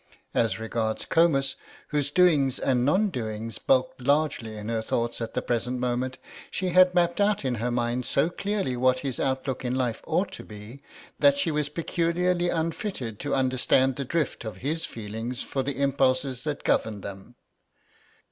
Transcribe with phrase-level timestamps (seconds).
[0.33, 1.53] As regards Comus,
[1.89, 6.17] whose doings and non doings bulked largely in her thoughts at the present moment,
[6.49, 10.31] she had mapped out in her mind so clearly what his outlook in life ought
[10.31, 10.79] to be,
[11.19, 16.45] that she was peculiarly unfitted to understand the drift of his feelings or the impulses
[16.45, 17.35] that governed them.